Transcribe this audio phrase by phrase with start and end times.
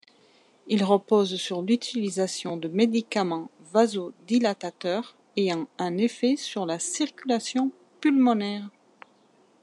[0.65, 8.67] Il repose sur l'utilisation de médicaments vaso-dilatateurs ayant un effet sur la circulation pulmonaire.